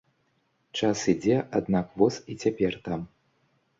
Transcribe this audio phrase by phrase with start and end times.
[0.79, 2.99] Час ідзе, аднак воз і цяпер там.